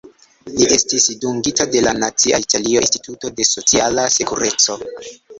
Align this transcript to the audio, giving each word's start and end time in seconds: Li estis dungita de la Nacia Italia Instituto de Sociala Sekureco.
Li 0.59 0.67
estis 0.75 1.03
dungita 1.25 1.67
de 1.75 1.83
la 1.87 1.91
Nacia 2.03 2.39
Italia 2.43 2.81
Instituto 2.85 3.31
de 3.41 3.45
Sociala 3.49 4.07
Sekureco. 4.15 4.79